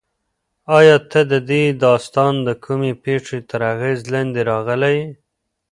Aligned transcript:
ایا 0.77 0.97
ته 1.11 1.19
د 1.31 1.33
دې 1.49 1.63
داستان 1.85 2.33
د 2.47 2.49
کومې 2.65 2.91
پېښې 3.03 3.39
تر 3.49 3.61
اغېز 3.73 3.99
لاندې 4.13 4.41
راغلی 4.51 4.93
یې؟ 4.99 5.07